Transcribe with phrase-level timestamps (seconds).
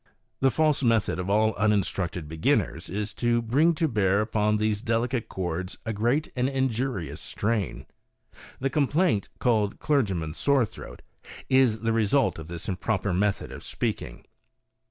[0.39, 5.25] The false method of all uninstructed beginners is to bring to bear upon these delicate
[5.25, 7.85] 54 maccabe's art of ventriloquism chords a great and injurious strain.
[8.59, 11.03] The complaint called clergy man's sore throat
[11.49, 14.25] is the result of this improper method of speak ing.